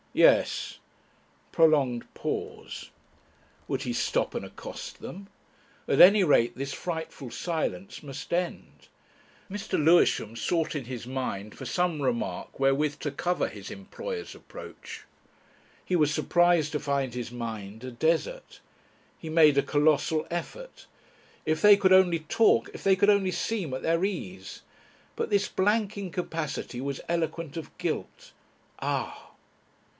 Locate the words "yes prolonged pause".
0.13-2.89